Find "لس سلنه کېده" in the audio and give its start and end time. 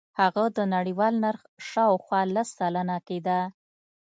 2.35-3.39